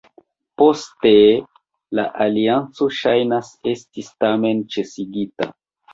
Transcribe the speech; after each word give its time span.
Poste, 0.61 1.11
la 1.99 2.05
alianco 2.27 2.89
ŝajnas 3.01 3.53
estis 3.73 4.11
tamen 4.27 4.65
ĉesigita. 4.77 5.51